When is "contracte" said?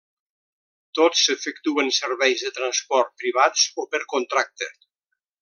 4.17-4.73